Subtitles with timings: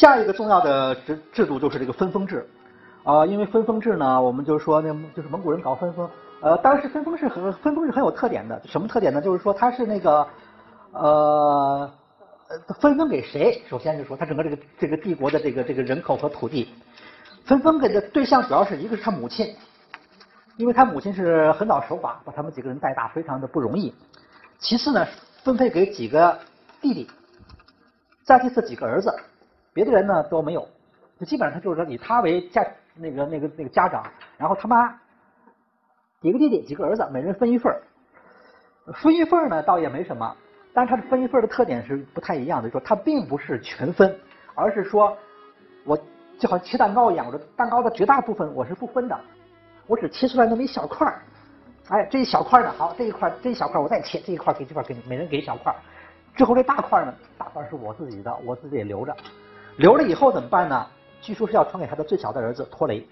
[0.00, 2.46] 下一个重要的制制度就是这个分封制，
[3.02, 6.08] 啊，因为分封制呢，我们就是说那就是蒙古人搞分封，
[6.42, 9.22] 呃，当时分封是很分封是很有特点的，什么特点呢？
[9.22, 10.26] 就是说它是那个，
[10.92, 11.90] 呃，
[12.78, 13.62] 分封给谁？
[13.70, 16.74] 首先就说它整个这个这个帝国的这个这个人口和土地，
[17.46, 19.56] 分封给的对象主要是一个是他母亲，
[20.58, 23.94] 因为他母亲是很早守寡，把他们几个人带大，非常的不容易。
[24.58, 25.06] 其次呢，
[25.42, 26.38] 分配给几个
[26.82, 27.08] 弟弟，
[28.24, 29.10] 再其次几个儿子。
[29.76, 30.66] 别的人呢都没有，
[31.20, 34.02] 就基本上他就是说以他为家那个那个那个家长，
[34.38, 34.88] 然后他妈
[36.22, 37.82] 几个弟弟几个儿子，每人分一份儿。
[38.94, 40.34] 分一份儿呢倒也没什么，
[40.72, 44.18] 但是他的分一份儿的特点是不太一样的，就说他并不是全分，
[44.54, 45.14] 而是说
[45.84, 45.94] 我
[46.38, 49.20] 就好像切蛋糕一样，我的蛋糕的绝大部分我是不分的，
[49.86, 51.20] 我只切出来那么一小块儿。
[51.88, 55.76] 哎，这一小块呢，好，这一块这一小块我再切，这一块给这块给你，每人给一小块儿。
[56.34, 59.16] 之后这大块呢，大块是我自己的，我自己也留着。
[59.76, 60.86] 留了以后怎么办呢？
[61.20, 63.06] 据说是要传给他的最小的儿子托雷，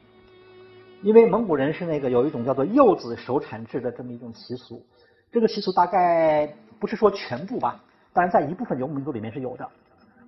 [1.03, 4.83] 因为蒙古人是那个有一种叫做幼子守产制的这么一种习俗。
[5.31, 6.47] 这个习俗大概
[6.79, 7.79] 不是说全部吧，
[8.13, 9.69] 但是在一部分游牧民族里面是有的。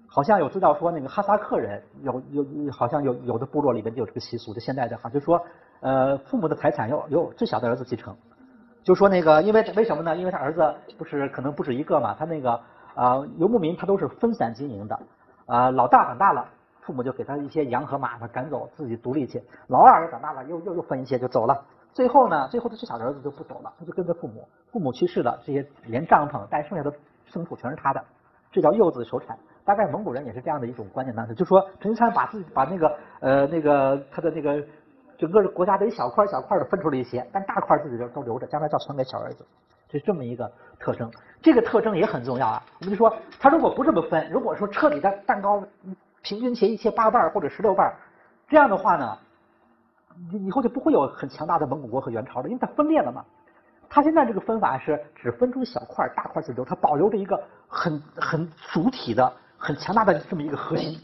[0.08, 5.40] 好像有资料说那个哈萨克人有有好像有有的部落里边就有这个习俗，就现在的哈，就说
[5.80, 8.14] 呃父母的财产要由最小的儿子继承。
[8.82, 10.16] 就说那个因为为什么呢？
[10.16, 12.60] 因为他儿子不是可能不止一个嘛，他那个
[12.94, 14.98] 啊游牧民他都是分散经营的。
[15.46, 16.46] 啊，老大长大了，
[16.82, 19.42] 父母就给他一些羊和马，他赶走，自己独立去。
[19.68, 21.64] 老二也长大了，又又又分一些就走了。
[21.92, 24.46] 最后呢，最后的最小的儿子就不走了，他就跟着父母。
[24.70, 26.92] 父母去世了，这些连帐篷带剩下的
[27.32, 28.04] 牲畜全是他的，
[28.52, 29.38] 这叫幼子守产。
[29.64, 34.62] 大概蒙古人也是这样的一种观念当时，就说成吉思汗把自己把那个呃那个他的那个
[35.18, 39.44] 整个国家的一小块小块的分出了一些，但大块自己就都留着，将来再传给小儿子。
[39.90, 41.10] 是这么一个特征，
[41.42, 42.62] 这个特征也很重要啊。
[42.80, 45.62] 我们就说，他如果不这么分，如果说彻底的蛋糕
[46.22, 47.94] 平均切一切八瓣或者十六瓣，
[48.48, 49.18] 这样的话呢，
[50.32, 53.24] 以后就不会有很强大的蒙古国和元朝了，因为它分裂了嘛。
[53.88, 61.00] 他现在这个分法是只分出小块，大块自留，他保留着一个很很主体的、很强大的这么一个核心，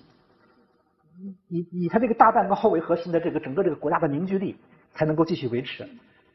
[1.48, 4.58] 以以他这个大蛋糕为核心的这个整个这个国家的凝聚力
[4.92, 5.88] 才能够继续维持。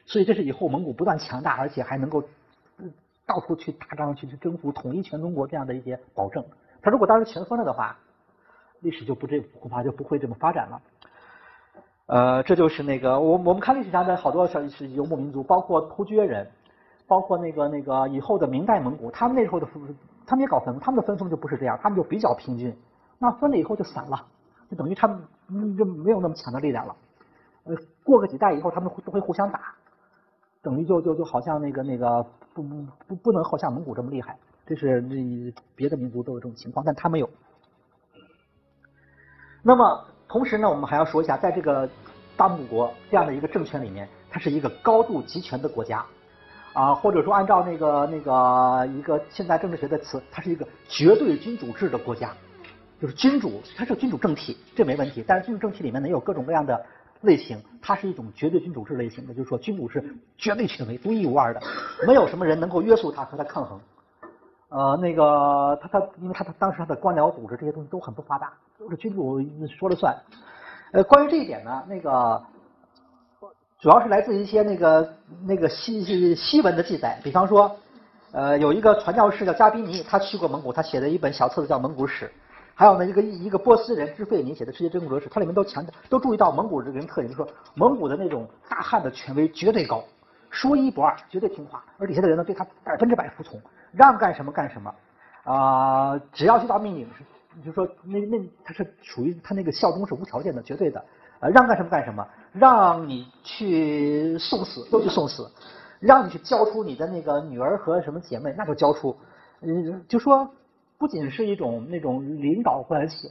[0.05, 2.23] 所以这是以后蒙古不断强大，而且还能够
[3.27, 6.43] 到处去打仗、去去征服、统一全中国这样的一些保证。
[6.81, 7.97] 他如果当时全分了的话，
[8.79, 10.81] 历史就不这恐怕就不会这么发展了。
[12.05, 16.49] 呃，这就是那个我我们看历史上的好多是游牧民族，包括突厥人，
[17.05, 19.95] 包括那个那个以后的明代蒙古，他们那时候的分，
[20.25, 22.73] 他们也搞分，他们的分封就不是这样，他们就比较平均。
[23.19, 24.25] 那分了以后就散了，
[24.71, 25.19] 就等于他们
[25.75, 26.95] 就没有那么强的力量了。
[27.65, 29.73] 呃，过个几代以后，他们会都会互相打。
[30.67, 32.21] 等于就就就好像那个那个
[32.53, 35.15] 不不不不能好像蒙古这么厉害，这是那
[35.77, 37.29] 别的民族都有这种情况，但他没有。
[39.63, 41.89] 那么同时呢，我们还要说一下，在这个
[42.35, 46.05] 大蒙古国这样的一个政权里面，它是一个高度集权的国家
[46.73, 52.33] 啊，或者说按照那个那个一个现代政治学的词，它是一个绝对君主制的国家，
[52.99, 56.85] 就是君主它是君主政体，这没问题，但是君主政体里面呢有各种各样的。
[57.21, 60.03] 类型，它是一种绝对君主制类型的，就是说君主是
[60.37, 61.61] 绝对权威、独一无二的，
[62.05, 63.79] 没有什么人能够约束他和他抗衡。
[64.69, 70.15] 呃，那个他他，因为他他当时他的官僚组织这些东西都很不发达，都是君主说了算。
[70.91, 72.41] 呃，关于这一点呢，那个
[73.79, 75.13] 主要是来自一些那个
[75.45, 77.75] 那个西西文的记载，比方说，
[78.31, 82.25] 呃，有一个传教士叫加宾尼，他去过蒙古，他写的一本小册子叫《蒙古史》。
[82.79, 90.03] 还有呢，一个一个波斯人支费尼写的《世界真古哲史》，它里面都强调，都注意到蒙古这个人特点，就说蒙古的那种大汉的权威绝对高，
[90.51, 93.59] 说一不二，绝对听话，而底下的人呢对他百分之百服从，
[93.91, 94.93] 让干什么干什么，
[95.43, 97.07] 啊，只要接到命令，
[97.65, 101.03] 就说那那他是属于他那个效忠是无条件的，绝对的，
[101.39, 105.49] 呃，让干什么干什么，让你去送死都去送死，
[105.99, 109.17] 让你去交出你的那个女儿和什么姐妹，那就交出，
[109.61, 110.47] 嗯，就说。
[110.97, 113.29] 不仅是一种那种领导关系，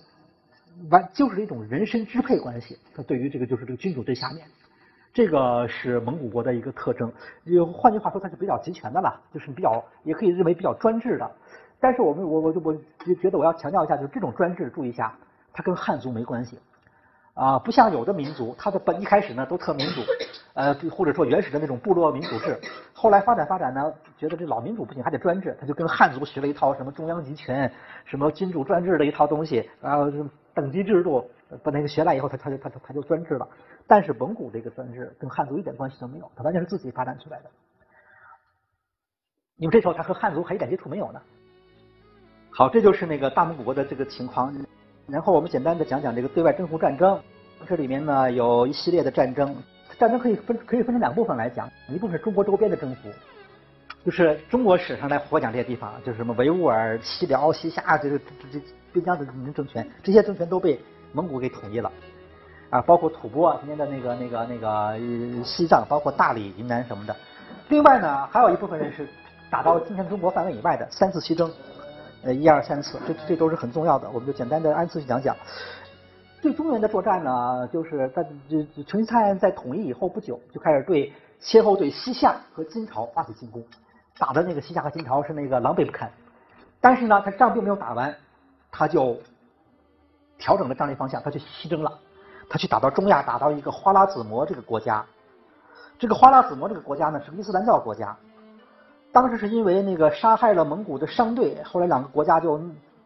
[0.90, 2.78] 完就是一种人身支配关系。
[2.94, 4.46] 他对于这个就是这个君主最下面，
[5.12, 7.12] 这个是蒙古国的一个特征。
[7.44, 11.30] 有换句话说，它是比较集权的了，就是比较也可以认为比较专制的。
[11.80, 12.74] 但是我们我我就我
[13.04, 15.16] 就觉得我要强调一下，就是这种专制，注意一下，
[15.52, 16.58] 它跟汉族没关系。
[17.34, 20.00] 啊，不像有的民族，他的本一开始呢都特民主，
[20.56, 22.58] 呃，或者说原始的那种部落民主制，
[22.94, 27.70] 后来发展发展呢，觉得这老民主不行，还得专制，他就跟汉族学了一套什么中央集权、
[28.06, 30.10] 什么君主专制的一套东西，然后
[30.54, 31.30] 等级制度，
[31.62, 33.46] 把那个学来以后，他他就他就他就专制了。
[33.86, 37.50] 但是蒙古这个专制跟汉族一点关系都没有，他完全是自己发展出来的。
[39.58, 41.20] 你们这时候他和汉族还一点接触没有呢。
[42.50, 44.56] 好，这就是那个大蒙古国的这个情况。
[45.06, 47.20] 然后我们简单的讲讲这个对外征服战争，
[47.66, 49.54] 这里面呢有一系列的战争，
[49.98, 53.08] 战争可以分可以分成两部分来讲，一部分是中国周边的征服，
[54.04, 58.60] 就是中国史上来活讲这些地方，就是什么维吾尔、西辽、西夏，这个这这
[58.92, 60.80] 边疆的政权，这些政权都被
[61.12, 61.90] 蒙古给统一了，
[62.70, 64.98] 啊，包括吐蕃今天的那个那个那个
[65.44, 67.16] 西藏，包括大理、云南什么的。
[67.68, 69.08] 另外呢，还有一部分人是
[69.50, 71.50] 打到今天中国范围以外的三次西征。
[72.22, 75.36] 呃，一二三次，这这都是很重要的，我们就简单的按次序讲讲。
[76.42, 83.64] 对中原的作战呢，就是在这成吉思汗在统一以后不久，就开始对先后对西夏和金朝发起进攻，
[84.18, 86.10] 打的那个西夏和金朝是那个狼狈不堪。
[86.80, 88.14] 但是呢，他仗并没有打完，
[88.70, 89.16] 他就
[90.38, 91.98] 调整了战略方向，他去西征了，
[92.48, 95.04] 他去打到中亚，打到一个花剌子模这个国家。
[95.98, 98.14] 这个花剌子模这个国家呢，是个伊斯兰教国家。
[99.10, 102.60] 当时是因为那个杀害了蒙古的商队，后来两个国家就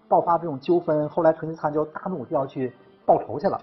[0.09, 2.73] 爆发这种纠纷，后来成吉思汗就大怒，就要去
[3.11, 3.61] 报仇去了。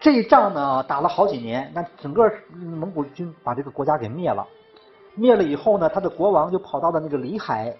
[0.00, 4.44] 这一仗呢打了好几年，那整个蒙古军把这个国家给灭了。
[5.14, 7.72] 灭了以后呢，他的国王就跑到了那个里海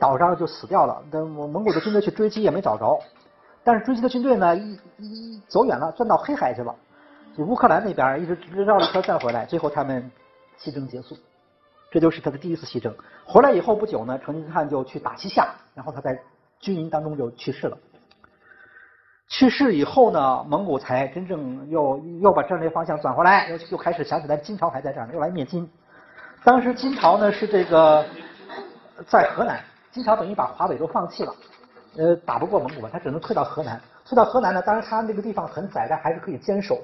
[0.00, 1.00] 岛上就死掉了。
[1.12, 2.98] 那蒙古的军队去追击也没找着，
[3.62, 6.74] 但是追击的军队呢一一走远了，钻到黑海去了，
[7.36, 8.34] 就乌克兰那边一直
[8.64, 10.10] 绕了一圈再回来，最后他们
[10.56, 11.16] 西征结束。
[11.92, 12.92] 这就是他的第一次西征。
[13.24, 16.18] 回来以后不久呢，成吉思汗就去打西夏，然后他在
[16.58, 17.76] 军营当中就去世了。
[19.28, 25.68] 去世以后呢，蒙古才真正又又把战略方向转回来，又又开始想起来金朝还在这儿，又来灭金。
[26.44, 28.04] 当时金朝呢是这个
[29.08, 31.34] 在河南，金朝等于把华北都放弃了，
[31.96, 33.80] 呃，打不过蒙古嘛，他只能退到河南。
[34.04, 36.80] 退到河南呢，当然他那个地方很窄，但还是可以坚守。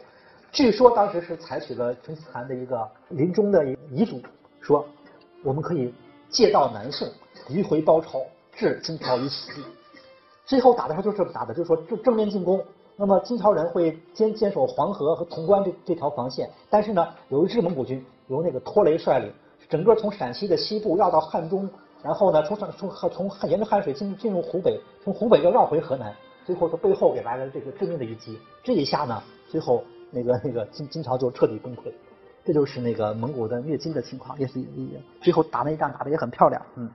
[0.51, 4.21] 据说当时是采取了成吉思汗的一个临终的遗嘱。
[4.61, 4.85] 说
[5.45, 5.95] 我们可以
[6.29, 7.09] 借道南宋，
[7.49, 8.21] 迂回包抄，
[8.53, 9.65] 置金朝于死地。
[10.45, 12.63] 最后打的时候就是打的，就是说正正面进攻。
[12.97, 19.33] 那么金朝人会坚坚守黄河和潼关这这条防线，但是呢，有一支蒙古军由那个托雷率领，
[19.69, 21.69] 整个从陕西的西部绕到汉中，
[22.03, 28.39] 然后呢从上从从沿着汉水进进入湖北，从湖北又绕回河南，最后他背后给来了这个致命的一击。
[28.63, 31.93] 这一下呢，最后那个那个金金朝就彻底崩溃。
[32.45, 36.61] 这就是那个蒙古的灭金的情况，也是也最后打那一仗打的也很漂亮。
[36.75, 36.91] 嗯，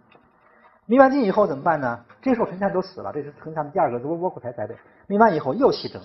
[0.88, 2.00] 灭完金以后怎么办呢？
[2.22, 4.76] 这时候陈吉都死了，这是陈吉的第二个窝窝阔台才对。
[5.06, 6.02] 灭完以后又西征，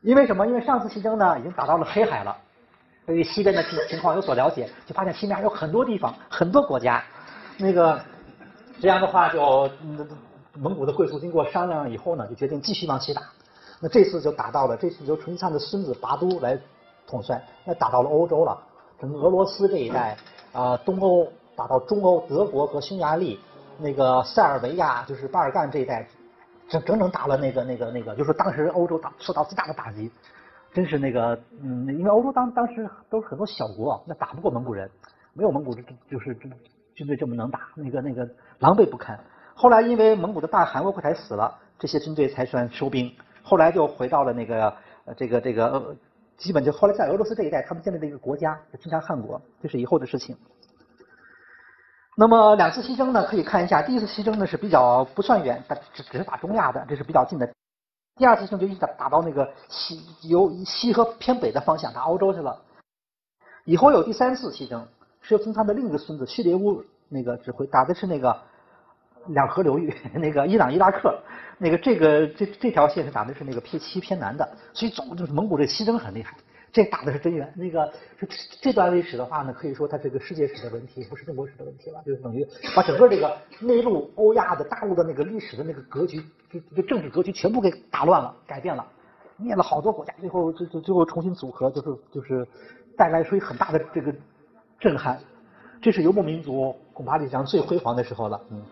[0.00, 0.46] 因为什么？
[0.46, 2.36] 因为上次西征呢已经打到了黑海了，
[3.04, 7.02] 对于西边的情情况有所了解，就发现西边还有很多地方、很多国家。
[7.58, 8.00] 那个
[8.80, 9.68] 这样的话，就
[10.54, 13.22] 蒙古的贵族经过商量以后呢，就决定继续往西打。
[13.80, 16.58] 那这次就打到了，这次由成吉的孙子拔都来。
[17.04, 18.56] 统帅，那打到了欧洲了，
[18.98, 20.16] 整个俄罗斯这一带
[20.52, 23.38] 啊，东欧打到中欧，德国和匈牙利，
[23.82, 26.06] 那个塞尔维亚就是巴尔干这一带，
[26.68, 30.10] 整整整打了那个那个那个，就是当时欧洲打受到最大的打击，
[30.72, 34.88] 真是那个嗯，因为欧洲当当时都是很多小国，那打不过蒙古人，
[35.34, 36.34] 没有蒙古就是
[36.94, 39.18] 军队这么能打，那个那个狼狈不堪。
[39.54, 43.12] 后来因为蒙古的大汗窝阔台死了，这些军队才算收兵，
[43.42, 44.74] 后来就回到了那个
[45.16, 45.96] 这个这个。
[46.38, 50.36] 基本就后来在俄罗斯这一带，他们建立了一个国家，金朝汗国，这是以后的事情。
[52.16, 57.50] 那么两次西征呢，可以看一下，第一次西征呢是比较不算远，但只只是打中亚的，这是比较近的。
[58.16, 62.60] 第二次西征就一直打打到那个西由西和偏北的方向，打欧洲去了。
[63.64, 64.86] 以后有第三次西征，
[65.20, 68.36] 是由从他的另一个孙子叙列乌那个指挥，打的是那个
[69.28, 71.18] 两河流域， 那个伊朗伊拉克。
[71.58, 76.36] 那个这个这这条线是打的是那个偏西偏南的，所以总就是蒙古这西征很厉害，
[76.72, 77.52] 这打的是真远。
[77.54, 78.26] 那个这
[78.62, 88.86] 这段历史的话呢，可以说它这个世界史的问题，不是中国史的问题了，就是等于把整个这个内陆欧亚的大陆的那个历史的那个格局，就就政治格局全部给打乱了，改变了，
[89.36, 92.46] 灭了好多国家，最后最最最后重新组合，就是就是
[92.96, 94.14] 带来所以很大的这个
[94.80, 95.20] 震撼。
[95.82, 98.64] 这是游牧民族恐怕历史上最辉煌的时候了，嗯。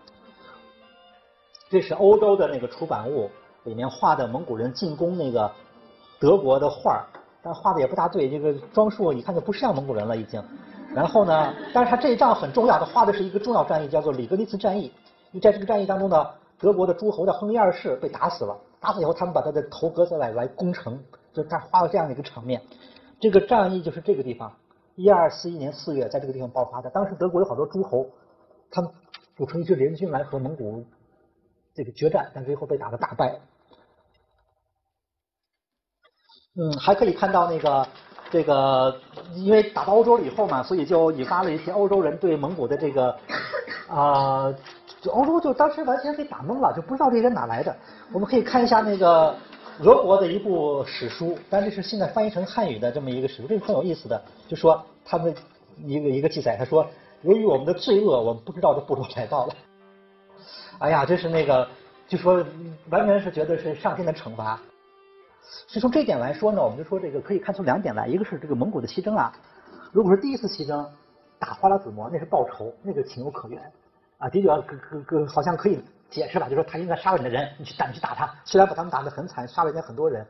[1.69, 3.29] 这是欧洲的那个出版物
[3.63, 5.49] 里面画的蒙古人进攻那个
[6.19, 7.03] 德国的画儿
[7.43, 10.43] 但画的也不大对，这个装束一看就不像蒙古人了已经。
[10.93, 14.91] 然后呢，但是他这一仗很重要，他画的是一个重要战役，叫做里格尼茨战役。
[15.41, 16.29] 在这个战役当中呢，
[16.59, 21.01] 德国的诸侯叫亨利二世被打死了，打死以后他们把他的头割下来来攻城，
[21.33, 22.61] 就他画了这样的一个场面。
[23.19, 24.51] 这个战役就是这个地方，
[24.95, 26.89] 一二四一年四月在这个地方爆发的。
[26.89, 28.07] 当时德国有好多诸侯，
[28.69, 28.91] 他们
[29.37, 30.83] 组成一支联军来和蒙古。
[31.73, 33.39] 这个决战，但最后被打的大败。
[36.57, 37.87] 嗯，还可以看到那个
[38.29, 38.93] 这个，
[39.35, 43.15] 因为打到欧洲了以后嘛，所以就引发了一些欧洲人对蒙古的这个
[43.87, 44.53] 啊
[45.01, 47.75] 就欧洲就当时完全被打懵了，就不知道这人哪来的。
[48.11, 49.33] 我们可以看一下那个
[49.79, 55.33] 俄国的一部史书，但这是现在翻译成汉语的这么一个史书，这个很有意思的，就说他们
[55.77, 56.85] 一个一个记载，他说
[57.21, 59.53] 由于我们的罪恶，我们不知道的部落来到了。
[60.79, 61.67] 哎呀，这是那个，
[62.07, 62.45] 就说
[62.89, 64.59] 完全是觉得是上天的惩罚。
[65.67, 69.33] 所以从这一点来说呢，我们就说这个可以看出两点来，一个是这个蒙古的西征啊，
[69.91, 70.87] 如果是第一次西征
[71.39, 73.59] 打花剌子模，那是报仇，那个情有可原。
[74.17, 80.23] 啊，的确，可可可好像可以解释吧，就说他应该杀了你的人，你去打你去打他，虽然把他们打得很惨，杀了人家很多人，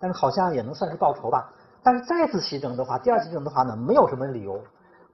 [0.00, 1.52] 但是好像也能算是报仇吧。
[1.82, 4.58] 但是再次西征的话，第二次西征的话呢，没有什么理由，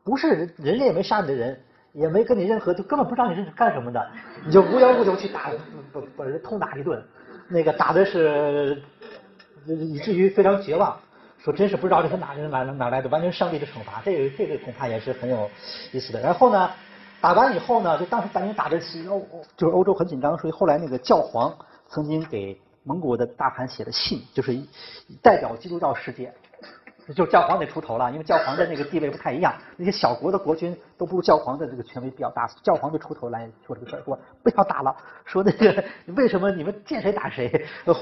[0.05, 1.61] 不是人人家也没杀你的人，
[1.93, 4.09] 也没跟你任何，就根本不知道你是干什么的，
[4.47, 5.51] 你就无缘无故去打，
[5.93, 7.03] 把把人痛打一顿，
[7.49, 8.81] 那个打的是
[9.67, 10.99] 以至于非常绝望，
[11.43, 15.51] 说真是不知道这是哪人哪哪来的，完全上帝的惩罚，这个这个恐怕也是很有
[15.93, 16.21] 意思的。
[16.21, 16.71] 然后呢？
[17.23, 19.23] 打完以后呢，就当时当年打的是欧，
[19.55, 21.55] 就是欧洲很紧张，所以后来那个教皇
[21.87, 24.59] 曾经给蒙古的大汗写的信，就是
[25.21, 26.33] 代表基督教世界。
[27.15, 35.85] 就教皇得出头了，因为教皇的那个地位不太一样，那些小国的国君都不如教皇的这个权威比较大，教皇就出头来说这个事儿，说不要打了，说那个
[36.17, 37.51] 为什么你们见谁打谁，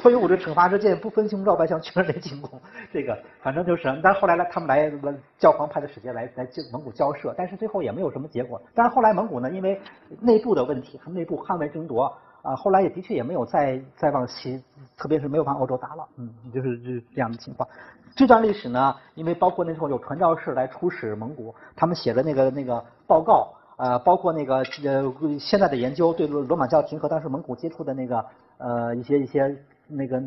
[0.03, 2.61] 挥舞着惩罚之剑，不分青红皂白向全人进攻，
[2.93, 4.93] 这个反正就是，但是后来呢，他们来
[5.39, 8.61] 教皇派的使节来来蒙古交涉，但是最后也没有什么结果。
[8.75, 9.81] 但是后来蒙古呢，因为
[10.21, 14.63] 内部的问题和内部捍卫争夺啊，后来也的确也没有再再往西，
[14.97, 17.69] 特别是没有往欧洲打了，嗯，就是这这样的情况。
[18.17, 28.25] 这段历史呢，因为包括那时候有传教士来出使蒙古，他们写的那个那个报告，呃，包括那个呃现在的研究，对罗罗马教廷和当时蒙古接触的那个
[28.59, 30.23] 呃一些一些那个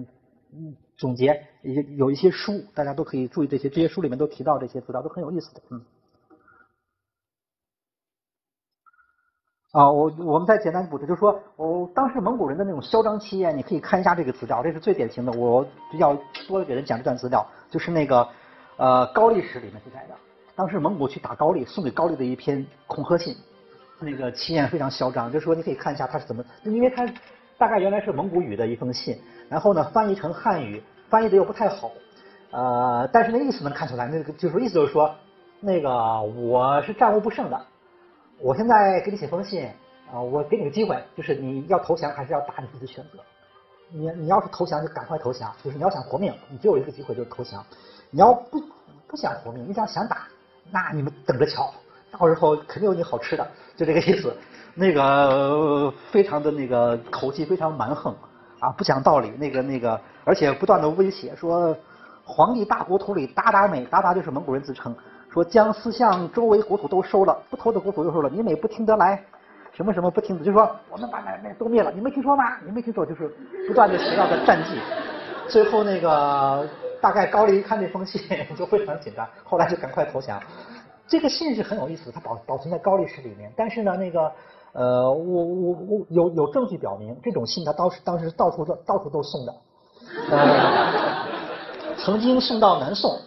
[0.97, 5.81] 总结，一些有一些书，大家都可以注意这些，这些书里面都提到这些资料，都很有意思的，嗯。
[9.71, 15.31] 啊，我我们再简单补充，就是说，我当时蒙古人的那种嚣张气焰，你可以看一下这个资料，这是最典型的。
[15.31, 16.13] 我比较
[16.45, 18.27] 多的给人讲这段资料，就是那个
[18.75, 20.15] 呃高丽史里面记载的，
[20.57, 23.33] 当时蒙古去打高丽，送给高丽的一篇恐吓信，
[24.01, 25.31] 那个气焰非常嚣张。
[25.31, 27.07] 就是说，你可以看一下他是怎么，因为他
[27.57, 31.91] 大概原来是蒙古语的一封信，然后呢翻译成汉语，翻译的又不太好，
[32.51, 35.15] 呃，但是那意思能看出来，那个就是意思就是说，
[35.61, 37.67] 那个我是战无不胜的。
[38.43, 39.67] 我现在给你写封信
[40.11, 43.19] 啊，我给你个机会，就是你要投降还是要打，你自己选择。
[43.89, 47.63] 你你要是投降就赶快投降，就是你要想活命，你只有一个机会就是投降。
[48.09, 48.59] 你要不
[49.07, 50.27] 不想活命，你想想打，
[50.71, 51.71] 那你们等着瞧，
[52.09, 54.35] 到时候肯定有你好吃的，就这个意思。
[54.73, 58.15] 那个非常的那个口气非常蛮横
[58.59, 61.75] 啊，不讲道理，那个那个，而且不断的威胁说，
[62.23, 64.95] 皇帝大国土里鞑靼美，鞑靼就是蒙古人自称。
[65.31, 69.23] 说将四项周围国土都收了，不偷的国土又收了，你们也不听得来，
[69.71, 72.57] 什么什么不听的，就说我们把那那都灭了，你没听说吗？
[72.65, 73.33] 你没听说，就是
[73.65, 74.77] 不断的提到的战绩。
[75.47, 76.67] 最后那个
[77.01, 78.21] 大概高丽一看这封信
[78.57, 80.37] 就非常紧张， 后来就赶快投降。
[81.07, 83.51] 这个信是很有意思，它保保存在高丽史里面。
[83.55, 84.31] 但是呢，那个
[84.73, 89.53] 呃，我我我有有证据表明，这种信他当时当时到处都到处都送的，
[90.29, 91.25] 呃，
[91.97, 93.17] 曾经送到南宋。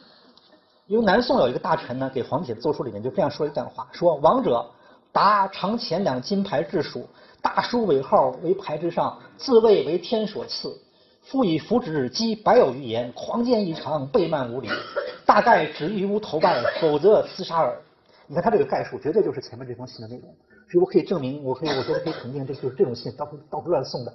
[0.87, 4.67] 因为南宋有一个大臣呢，给皇帝的奏书里面就这样说一段话：说王者
[5.13, 7.09] 达长钱两金牌治属，
[7.41, 10.79] 大书尾号为牌之上，自谓为天所赐。
[11.23, 14.69] 复以符纸积百有余言，狂见异常，背慢无礼。
[15.25, 17.81] 大概只欲无头败，否则厮杀耳。
[18.27, 20.25] 你看他这个概述，绝对就是前面这封信的内容。
[20.71, 24.13] 所以我可以证明，我可以，我觉得可以肯定，这就是这种信到处到处乱送的。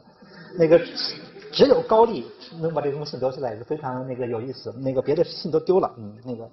[0.56, 0.80] 那个
[1.52, 2.26] 只有高丽
[2.62, 4.72] 能把这封信留下来，是非常那个有意思。
[4.80, 6.50] 那个别的信都丢了，嗯，那个。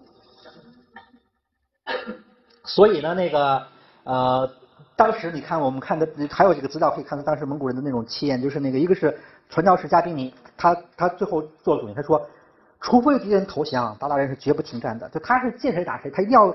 [2.65, 3.63] 所以呢，那个
[4.05, 4.51] 呃，
[4.97, 9.17] 当时你看，我们看的还有几个资料可以看到，当时蒙古人的那种气焰，就是那个一个是
[9.49, 12.21] 传教士加宾尼，他他最后做了总结，他说，
[12.81, 15.09] 除非敌人投降，鞑靼人是绝不停战的。
[15.11, 16.53] 就他是见谁打谁，他一定要，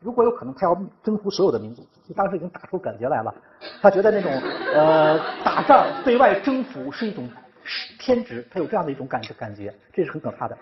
[0.00, 1.86] 如果有可能，他要征服所有的民族。
[2.08, 3.32] 就当时已经打出感觉来了，
[3.80, 4.32] 他觉得那种
[4.74, 7.28] 呃打仗对外征服是一种
[7.98, 10.56] 天职，他有这样的一种感觉感觉，这是很可怕的。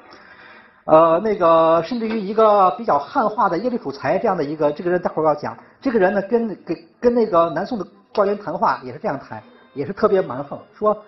[0.85, 5.57] 呃，那个甚至于一个比较汉化的耶律楚材这样的一个这个人，待会儿要讲。
[5.81, 9.41] 这个人呢，跟跟跟那个南宋的官员谈话也是这样谈，
[9.75, 11.05] 也是特别蛮横，说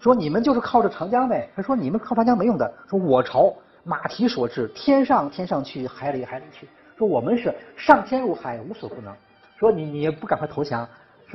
[0.00, 1.50] 说你们就是靠着长江呗。
[1.54, 2.72] 他说你们靠长江没用的。
[2.88, 6.66] 说我朝马蹄所至，天上天上去，海里海里去。
[6.96, 9.14] 说我们是上天入海，无所不能。
[9.58, 10.88] 说你你不赶快投降，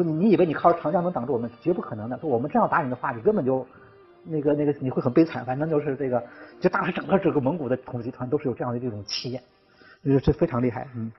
[0.04, 1.50] 说你以为你靠着长江能挡住我们？
[1.62, 2.18] 绝不可能的。
[2.20, 3.66] 说我们真要打你的话，你根本就。
[4.22, 6.22] 那个那个你会很悲惨，反正就是这个，
[6.60, 9.42] 就当时整个这个蒙古的统治集团都是有这样的这种气焰，
[10.04, 11.10] 就是非常厉害，嗯，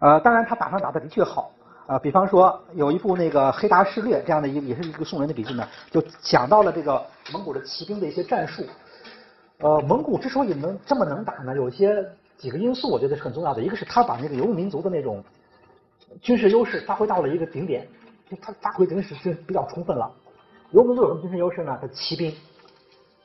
[0.00, 1.52] 呃，当然他打仗打的的确好，
[1.86, 7.00] 啊，比方说有一部那个《黑达事略》这样的一也是一个宋人的笔记呢，就讲到了这个
[7.32, 8.64] 蒙古的骑兵的一些战术。
[9.60, 12.04] 呃，蒙古之所以能这么能打呢，有些
[12.36, 13.62] 几个因素，我觉得是很重要的。
[13.62, 15.24] 一个是他把那个游牧民族的那种
[16.20, 17.86] 军事优势发挥到了一个顶点，
[18.30, 20.10] 就他发挥真是是比较充分了。
[20.70, 21.78] 游牧民族有什么军事优势呢？
[21.80, 22.34] 他骑兵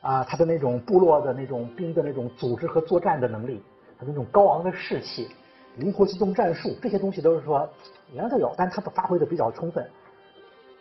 [0.01, 3.61] 啊，他的那种部落的那种兵的那种组织和作战的能力，
[3.99, 5.29] 他那种高昂的士气。
[5.77, 7.67] 灵活机动战术这些东西都是说
[8.13, 9.83] 原来都有，但是他发挥的比较充分。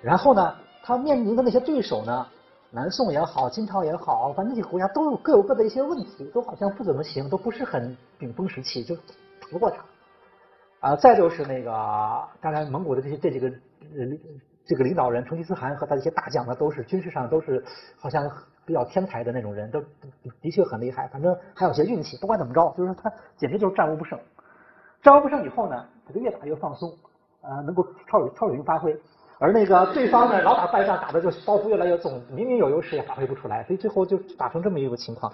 [0.03, 2.27] 然后呢，他面临的那些对手呢，
[2.71, 9.83] 南宋也好，金朝也好，反正那些国家都有各有各的一些问题，都好像不怎么行，都不是很顶峰时期，就打不过他。
[10.83, 11.71] 啊，再就是那个，
[12.41, 13.49] 当然蒙古的这些这几个
[14.67, 17.65] 这个领导人成吉思汗和他一些大将呢，都是军事上都是
[18.01, 18.29] 好像
[18.67, 19.81] 比较天才的那种人，都
[20.41, 21.07] 的确很厉害。
[21.07, 24.19] 反正还有些运气，不管怎么着，就是他简直就是战无不胜。
[25.03, 26.93] 战无不胜以后呢，他就越打越放松，
[27.43, 29.01] 呃，能够超有超有用发挥。
[29.39, 35.33] 而那个对方呢，老打败仗，打的就包袱越来越重，明明有优势也发挥不出来，所以最后就打成这么一个情况。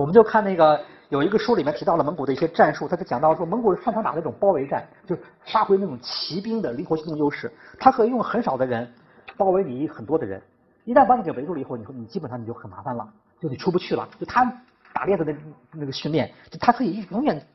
[0.00, 0.80] 我们就看那个
[1.10, 5.14] 有一个书里面提到了蒙古的一些战术，他就讲到说蒙古擅长打那种包围战，就
[5.52, 8.90] 发挥那种骑兵的灵活机动优势，他可以用很少的人
[9.36, 10.40] 包围你很多的人，
[10.86, 13.06] 一旦把你给围住了以后，你说你基本上你就很麻烦了，
[13.38, 14.08] 就你出不去了。
[14.18, 14.50] 就他
[14.94, 15.36] 打猎的那
[15.72, 17.46] 那个训练，就他可以永远。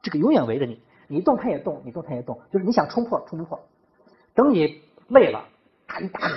[0.00, 3.60] 这个永远围着你，你动他也动，你动他也动，就是你想冲破冲不破。
[4.34, 5.44] 等你累了，
[5.86, 6.34] 他一打你，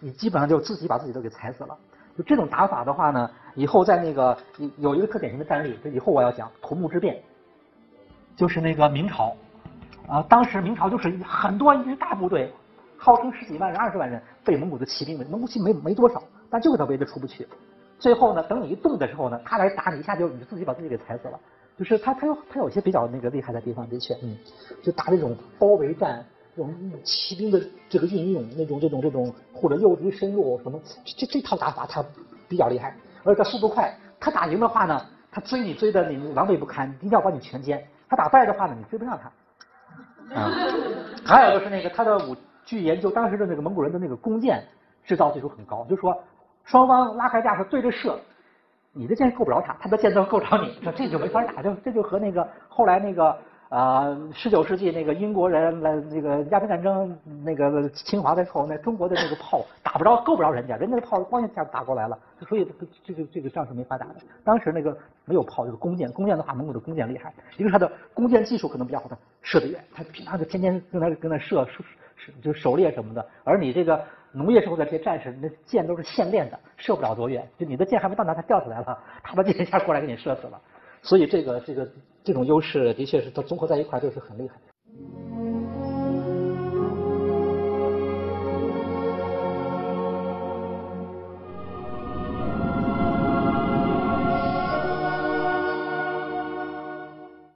[0.00, 1.78] 你基本上就自己把自己都给踩死了。
[2.16, 4.36] 就这种打法的话呢，以后在那个
[4.78, 7.20] 有一个特典型的战例，就以后我要讲土木之变，
[8.36, 9.34] 就是那个明朝
[10.08, 12.52] 啊，当时明朝就是很多一支大部队，
[12.96, 17.46] 号称十几万人、二十万人被蒙古的骑兵围，蒙古骑没没多少，但就给他围的出不去。
[17.98, 21.38] 最后呢，等你一动的时候呢，他来打你一下就你自己把自己给踩死了。
[21.76, 24.36] 就是他，他有他有些比较那个厉害的地方，的确，嗯，
[24.80, 26.24] 就打这种包围战，
[26.56, 32.04] 这种骑兵的这个运用，那种这种这种或者诱敌深入什么，这这套打法他
[32.48, 39.30] 比较厉害，而且他速度快，他打赢的话呢，他追你追的你狼狈不堪，一定要把你全歼；他打败的话呢，你追不上他。
[40.40, 40.50] 啊，
[41.24, 44.64] 还有就是那个他的武据研究，当时的那个蒙古人的那个弓箭
[45.04, 46.16] 制造技术很高，就是说
[46.64, 48.18] 双方拉开架势对着射。
[48.96, 53.36] 你的箭够不着他，他的箭都够着你，这这就没法打，就这就和那个后来那个
[53.68, 62.66] 啊十九世纪那个英国人来那个鸦片战争那个侵华的时候，那中国的那个炮打不着，够不着人家，人家的炮光一下打过来了，所以
[63.04, 64.14] 这个这个仗是没法打的。
[64.44, 71.82] 当时那个没有炮，就是弓箭，弓箭的话，蒙古的弓箭厉害，一个是他的弓箭技术可能比较好，他射得远，他平常就天天跟那跟那射射
[72.42, 74.00] 就狩猎什么的，而你这个。
[74.36, 77.48] 农业社会的这些战士，那箭都是现练的，射不了多远。
[77.56, 80.60] 就你的箭还没到那，他掉下来了，他的箭一下过来给你射死了。
[81.02, 81.88] 所以这个这个
[82.24, 84.56] 这种优势，的确是它综合在一块，就是很厉害。